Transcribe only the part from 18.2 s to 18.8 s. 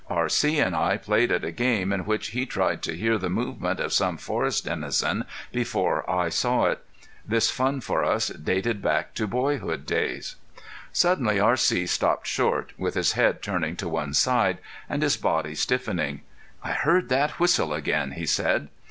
said.